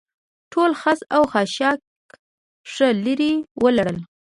[0.51, 1.77] ټول خس او خاشاک
[2.71, 3.31] ښه لرې
[3.63, 3.97] ولاړل.